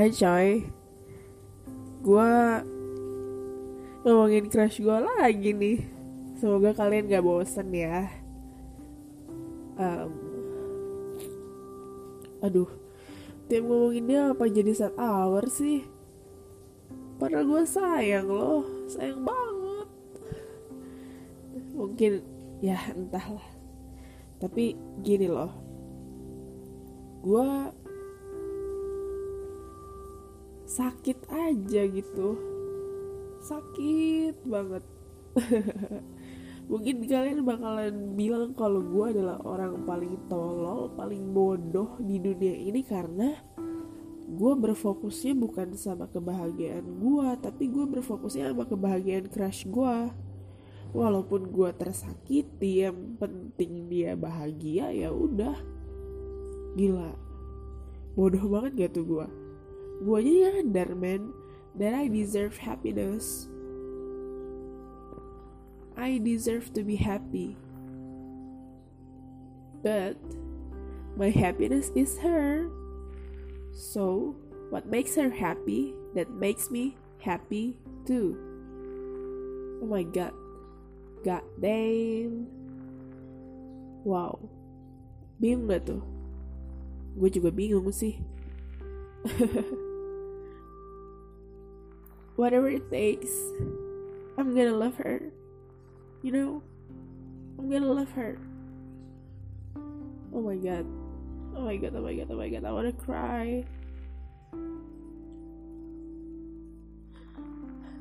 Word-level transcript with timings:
Hai 0.00 0.08
coy 0.16 0.64
Gue 2.00 2.32
ngomongin 4.00 4.48
crush 4.48 4.80
gue 4.80 4.96
lagi 4.96 5.52
nih. 5.52 5.76
Semoga 6.40 6.72
kalian 6.72 7.04
gak 7.04 7.20
bosen 7.20 7.68
ya. 7.68 8.08
Um, 9.76 10.08
Aduh 12.40 12.72
Tiap 13.52 13.60
ngomongin 13.60 14.08
dia 14.08 14.32
apa 14.32 14.48
jadi 14.48 14.72
set 14.72 14.96
hour 14.96 15.44
sih? 15.52 15.84
Padahal 17.20 17.44
gue 17.44 17.62
sayang 17.68 18.24
loh 18.24 18.64
Sayang 18.88 19.20
banget. 19.20 19.88
Mungkin 21.76 22.12
ya 22.64 22.80
entahlah. 22.96 23.44
Tapi 24.40 24.80
gini 25.04 25.28
loh. 25.28 25.52
Gue 27.20 27.68
sakit 30.70 31.26
aja 31.34 31.82
gitu. 31.90 32.38
Sakit 33.42 34.38
banget. 34.46 34.84
Mungkin 36.70 37.02
kalian 37.10 37.42
bakalan 37.42 38.14
bilang 38.14 38.54
kalau 38.54 38.78
gue 38.78 39.18
adalah 39.18 39.42
orang 39.42 39.82
paling 39.82 40.14
tolol 40.30 40.94
paling 40.94 41.34
bodoh 41.34 41.98
di 41.98 42.22
dunia 42.22 42.54
ini 42.54 42.86
karena 42.86 43.34
gue 44.30 44.52
berfokusnya 44.54 45.34
bukan 45.34 45.74
sama 45.74 46.06
kebahagiaan 46.06 46.86
gue 47.02 47.28
tapi 47.42 47.66
gue 47.66 47.90
berfokusnya 47.90 48.54
sama 48.54 48.70
kebahagiaan 48.70 49.26
crush 49.26 49.66
gue 49.66 50.14
walaupun 50.94 51.50
gue 51.50 51.70
tersakiti 51.74 52.86
yang 52.86 53.18
penting 53.18 53.90
dia 53.90 54.14
bahagia 54.14 54.94
ya 54.94 55.10
udah. 55.10 55.58
Gila. 56.78 57.10
Bodoh 58.14 58.46
banget 58.46 58.72
gak 58.78 58.94
tuh 58.94 59.06
gue 59.10 59.26
gue 60.00 60.16
aja 60.16 60.64
nyadar 60.64 60.96
man 60.96 61.36
that 61.76 61.92
I 61.92 62.08
deserve 62.08 62.56
happiness. 62.56 63.46
I 65.96 66.16
deserve 66.16 66.72
to 66.74 66.82
be 66.82 66.96
happy. 66.96 67.56
But 69.84 70.16
my 71.16 71.28
happiness 71.28 71.92
is 71.92 72.16
her. 72.24 72.72
So 73.76 74.36
what 74.72 74.88
makes 74.88 75.14
her 75.20 75.28
happy 75.28 75.92
that 76.16 76.32
makes 76.32 76.72
me 76.72 76.96
happy 77.20 77.76
too. 78.08 78.40
Oh 79.84 79.88
my 79.88 80.02
god. 80.04 80.32
God 81.20 81.44
damn. 81.60 82.48
Wow. 84.04 84.40
Bingung 85.36 85.68
gak 85.68 85.84
tuh? 85.84 86.00
Gue 87.20 87.28
juga 87.28 87.52
bingung 87.52 87.92
sih 87.92 88.16
whatever 92.40 92.70
it 92.70 92.90
takes, 92.90 93.28
I'm 94.38 94.56
gonna 94.56 94.72
love 94.72 94.96
her. 94.96 95.20
You 96.22 96.32
know, 96.32 96.62
I'm 97.58 97.68
gonna 97.68 97.92
love 97.92 98.10
her. 98.12 98.38
Oh 100.32 100.40
my 100.40 100.56
god. 100.56 100.86
Oh 101.54 101.68
my 101.68 101.76
god, 101.76 101.92
oh 101.94 102.00
my 102.00 102.14
god, 102.16 102.28
oh 102.30 102.36
my 102.36 102.48
god, 102.48 102.64
I 102.64 102.72
wanna 102.72 102.96
cry. 102.96 103.64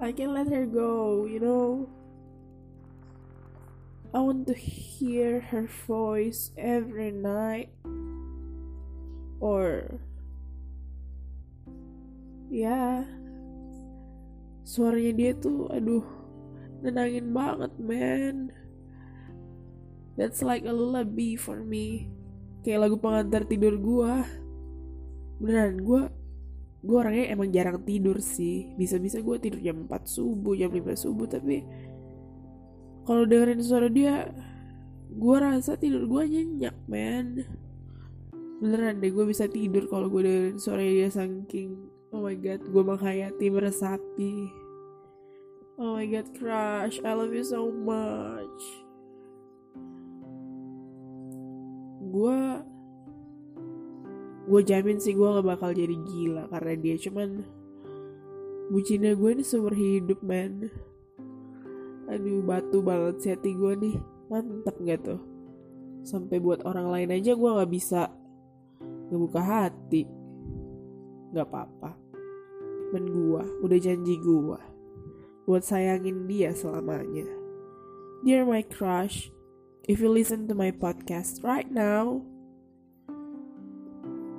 I 0.00 0.12
can't 0.12 0.32
let 0.32 0.46
her 0.46 0.64
go, 0.64 1.26
you 1.26 1.40
know. 1.40 1.90
I 4.14 4.20
want 4.20 4.46
to 4.46 4.54
hear 4.54 5.40
her 5.40 5.68
voice 5.86 6.52
every 6.56 7.10
night. 7.10 7.70
Or, 9.40 9.98
yeah, 12.48 13.04
suaranya 14.70 15.12
dia 15.18 15.32
tuh 15.34 15.66
aduh 15.66 16.06
nenangin 16.86 17.34
banget 17.34 17.72
man. 17.82 18.54
That's 20.14 20.46
like 20.46 20.62
a 20.62 20.70
lullaby 20.70 21.34
for 21.34 21.66
me. 21.66 22.06
Kayak 22.62 22.86
lagu 22.86 22.96
pengantar 23.02 23.50
tidur 23.50 23.74
gua. 23.82 24.22
Beneran 25.42 25.82
gua 25.82 26.06
gua 26.86 27.08
orangnya 27.08 27.34
emang 27.34 27.50
jarang 27.50 27.82
tidur 27.82 28.22
sih. 28.22 28.70
Bisa-bisa 28.78 29.18
gua 29.18 29.42
tidur 29.42 29.58
jam 29.58 29.90
4 29.90 30.06
subuh 30.06 30.54
jam 30.54 30.70
5 30.70 30.86
subuh 30.94 31.26
tapi 31.26 31.66
kalau 33.02 33.26
dengerin 33.26 33.64
suara 33.64 33.90
dia 33.90 34.30
gua 35.10 35.50
rasa 35.50 35.74
tidur 35.74 36.06
gua 36.06 36.22
nyenyak 36.30 36.76
man. 36.86 37.42
Beneran 38.60 39.00
deh 39.00 39.08
gue 39.08 39.24
bisa 39.24 39.48
tidur 39.48 39.88
kalau 39.88 40.12
gue 40.12 40.20
dengerin 40.20 40.60
suara 40.60 40.84
dia 40.84 41.08
saking 41.08 41.89
oh 42.10 42.20
my 42.26 42.36
god 42.38 42.60
gue 42.62 42.82
menghayati 42.82 43.46
meresapi 43.50 44.50
Oh 45.80 45.96
my 45.96 46.04
god, 46.04 46.28
crush, 46.36 47.00
I 47.00 47.16
love 47.16 47.32
you 47.32 47.40
so 47.40 47.72
much. 47.72 48.60
Gue, 52.04 52.36
gue 54.44 54.60
jamin 54.60 55.00
sih 55.00 55.16
gue 55.16 55.24
gak 55.24 55.48
bakal 55.48 55.72
jadi 55.72 55.96
gila 56.04 56.52
karena 56.52 56.76
dia 56.76 57.00
cuman 57.00 57.48
bucinnya 58.68 59.16
gue 59.16 59.30
ini 59.32 59.40
seumur 59.40 59.72
hidup 59.72 60.20
man. 60.20 60.68
Aduh 62.12 62.44
batu 62.44 62.84
banget 62.84 63.40
hati 63.40 63.56
gue 63.56 63.72
nih, 63.80 63.96
mantep 64.28 64.76
gak 64.84 65.00
tuh? 65.00 65.20
Sampai 66.04 66.44
buat 66.44 66.60
orang 66.68 66.92
lain 66.92 67.16
aja 67.16 67.32
gue 67.32 67.50
gak 67.56 67.72
bisa 67.72 68.12
ngebuka 69.08 69.40
hati. 69.40 70.04
Gak 71.32 71.48
apa-apa. 71.48 71.99
Men 72.90 73.06
gue, 73.06 73.42
udah 73.62 73.78
janji 73.78 74.18
gue 74.18 74.58
buat 75.46 75.62
sayangin 75.62 76.26
dia 76.26 76.50
selamanya. 76.54 77.26
Dear 78.26 78.42
my 78.46 78.66
crush, 78.66 79.30
if 79.86 80.02
you 80.02 80.10
listen 80.10 80.50
to 80.50 80.54
my 80.54 80.74
podcast 80.74 81.42
right 81.46 81.70
now, 81.70 82.22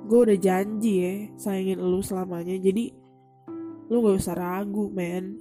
gue 0.08 0.20
udah 0.28 0.36
janji 0.36 0.94
ya 1.00 1.14
sayangin 1.40 1.80
lu 1.80 2.04
selamanya. 2.04 2.60
Jadi 2.60 2.92
lu 3.88 4.04
gak 4.04 4.20
usah 4.20 4.36
ragu, 4.36 4.92
man. 4.92 5.40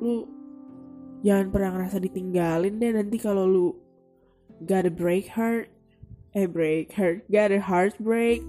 Lu 0.00 0.24
jangan 1.20 1.52
pernah 1.52 1.76
ngerasa 1.76 2.00
ditinggalin 2.00 2.80
deh 2.80 2.92
nanti 2.96 3.20
kalau 3.20 3.44
lu 3.44 3.68
gotta 4.64 4.88
break 4.88 5.28
heart, 5.28 5.68
eh 6.32 6.48
break 6.48 6.96
heart, 6.96 7.28
gotta 7.28 7.60
heartbreak. 7.60 8.40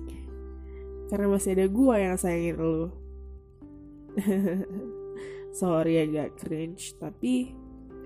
Karena 1.12 1.28
masih 1.28 1.60
ada 1.60 1.68
gue 1.68 1.96
yang 2.00 2.16
sayangin 2.16 2.56
lu. 2.60 3.03
sorry 5.60 6.02
agak 6.02 6.38
cringe 6.38 6.94
tapi 6.98 7.54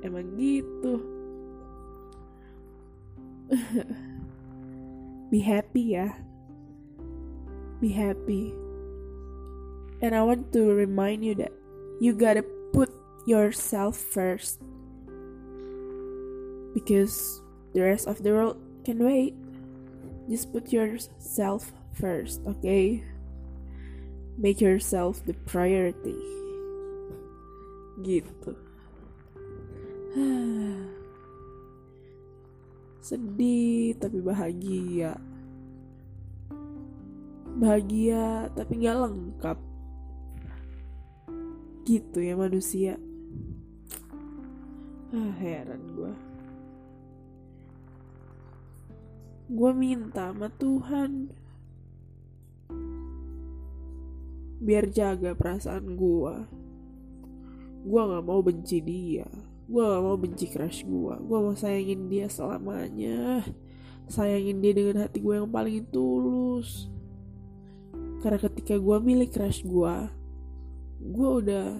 emang 0.03 0.35
gitu. 0.35 0.99
Be 5.31 5.39
happy 5.39 5.95
ya. 5.95 6.11
Be 7.79 7.91
happy. 7.91 8.51
And 10.01 10.13
I 10.15 10.21
want 10.23 10.53
to 10.53 10.71
remind 10.71 11.23
you 11.25 11.35
that 11.41 11.51
you 11.99 12.13
gotta 12.13 12.43
put 12.71 12.91
yourself 13.25 13.97
first. 13.97 14.61
Because 16.75 17.41
the 17.73 17.81
rest 17.81 18.07
of 18.07 18.21
the 18.23 18.31
world 18.31 18.59
can 18.85 19.03
wait. 19.03 19.33
Just 20.29 20.51
put 20.51 20.71
yourself 20.75 21.71
first 21.97 22.45
okay 22.45 23.01
make 24.37 24.61
yourself 24.61 25.19
the 25.25 25.33
priority. 25.49 26.15
Gitu. 28.05 28.53
Sedih 33.01 33.97
tapi 33.97 34.21
bahagia. 34.21 35.17
Bahagia 37.57 38.53
tapi 38.53 38.77
nggak 38.77 38.97
lengkap. 39.09 39.57
Gitu 41.89 42.19
ya 42.21 42.37
manusia. 42.37 43.01
Ah, 45.11 45.33
heran 45.41 45.81
gue 45.95 46.27
gue 49.47 49.71
minta 49.71 50.35
sama 50.35 50.51
Tuhan 50.59 51.31
biar 54.57 54.89
jaga 54.89 55.37
perasaan 55.37 55.93
gue 55.93 56.35
gue 57.87 58.01
gak 58.03 58.25
mau 58.25 58.43
benci 58.43 58.83
dia. 58.83 59.29
Gue 59.67 59.83
gak 59.83 60.03
mau 60.03 60.17
benci 60.19 60.45
crush 60.49 60.83
gue 60.83 61.15
gue 61.23 61.37
mau 61.39 61.55
sayangin 61.55 62.11
dia 62.11 62.27
selamanya. 62.27 63.45
Sayangin 64.07 64.59
dia 64.59 64.73
dengan 64.75 65.07
hati 65.07 65.23
gue 65.23 65.35
yang 65.39 65.51
paling 65.51 65.87
tulus. 65.93 66.91
Karena 68.19 68.39
ketika 68.41 68.75
gue 68.75 68.97
milik 68.99 69.31
crush 69.31 69.63
gue 69.63 69.95
gue 70.97 71.29
udah 71.45 71.77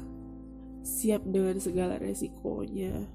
siap 0.86 1.26
dengan 1.28 1.58
segala 1.60 1.98
resikonya. 2.00 3.10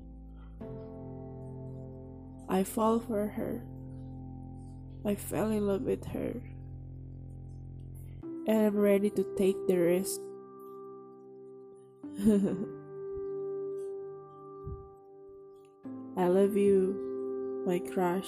I 2.50 2.66
fall 2.66 3.00
for 3.00 3.32
her. 3.38 3.64
I 5.06 5.16
fell 5.16 5.48
in 5.48 5.64
love 5.64 5.82
with 5.88 6.12
her 6.12 6.52
I'm 8.42 8.74
ready 8.74 9.10
to 9.14 9.22
take 9.38 9.54
the 9.70 9.78
risk. 9.78 10.18
I 16.18 16.26
love 16.26 16.58
you, 16.58 16.98
my 17.62 17.78
crush. 17.78 18.26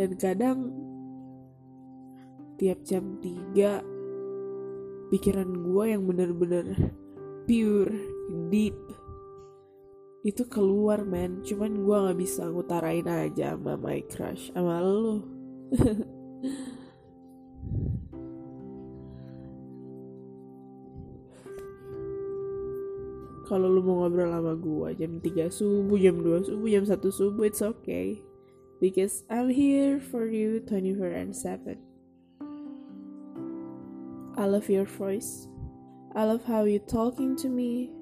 Dan 0.00 0.16
kadang 0.16 0.72
tiap 2.56 2.80
jam 2.88 3.20
3 3.20 5.12
pikiran 5.12 5.52
gue 5.52 5.84
yang 5.84 6.08
bener-bener 6.08 6.64
pure, 7.44 7.92
deep 8.48 8.74
itu 10.24 10.40
keluar 10.48 11.04
men 11.04 11.44
cuman 11.44 11.84
gue 11.84 11.96
nggak 12.00 12.16
bisa 12.16 12.48
ngutarain 12.48 13.04
aja 13.04 13.60
sama 13.60 13.76
my 13.76 14.00
crush 14.08 14.48
sama 14.56 14.80
lo 14.80 15.20
kalau 23.44 23.68
lu 23.68 23.84
mau 23.84 24.04
ngobrol 24.04 24.32
sama 24.32 24.56
gue 24.56 24.88
jam 24.96 25.20
3 25.20 25.52
subuh 25.52 26.00
jam 26.00 26.16
2 26.24 26.48
subuh 26.48 26.68
jam 26.68 26.84
1 26.88 26.96
subuh 27.12 27.44
it's 27.44 27.62
okay. 27.62 28.20
Because 28.82 29.24
I'm 29.30 29.48
here 29.48 30.00
for 30.02 30.26
you 30.26 30.60
24 30.66 31.12
and 31.14 31.32
7 31.36 31.94
I 34.34 34.44
love 34.50 34.68
your 34.68 34.84
voice. 34.84 35.46
I 36.14 36.24
love 36.24 36.42
how 36.44 36.64
you 36.64 36.80
talking 36.80 37.36
to 37.38 37.48
me. 37.48 37.94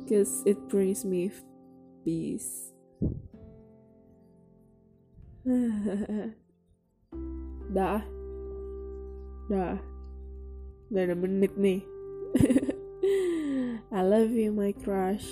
Because 0.00 0.42
it 0.46 0.56
brings 0.72 1.04
me 1.04 1.30
peace. 2.04 2.72
Dah. 7.76 8.00
Dah 9.52 9.97
udah 10.88 11.02
ada 11.04 11.16
menit 11.16 11.52
nih. 11.56 11.84
I 13.92 14.00
love 14.04 14.32
you 14.32 14.52
my 14.52 14.72
crush. 14.72 15.24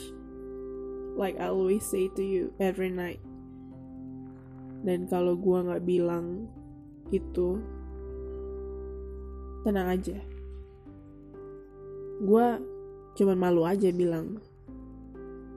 Like 1.16 1.40
I 1.40 1.48
always 1.48 1.84
say 1.84 2.12
to 2.16 2.24
you 2.24 2.52
every 2.60 2.92
night. 2.92 3.20
Dan 4.84 5.08
kalau 5.08 5.32
gua 5.36 5.64
nggak 5.64 5.84
bilang 5.88 6.52
itu 7.08 7.60
tenang 9.64 9.96
aja. 9.96 10.20
Gua 12.20 12.60
cuman 13.16 13.36
malu 13.40 13.64
aja 13.64 13.88
bilang. 13.92 14.36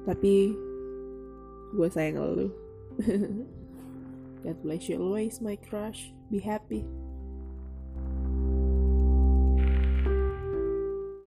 Tapi 0.07 0.55
gue 1.75 1.87
sayang 1.91 2.17
lu. 2.17 2.47
God 4.47 4.57
bless 4.63 4.87
you 4.87 4.95
always 4.95 5.43
my 5.43 5.59
crush. 5.59 6.15
Be 6.31 6.39
happy 6.39 6.87